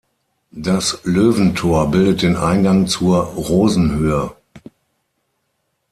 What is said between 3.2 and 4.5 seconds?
Rosenhöhe.